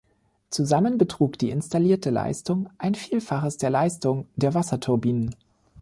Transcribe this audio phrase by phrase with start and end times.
[0.49, 5.35] Zusammen betrug die installierte Leistung ein Vielfaches der Leistung der Wasserturbinen.